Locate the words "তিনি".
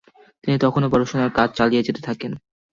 0.43-0.57